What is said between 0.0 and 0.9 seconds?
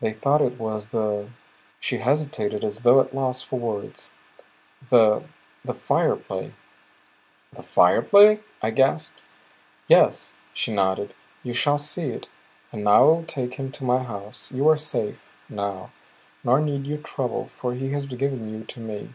They thought it was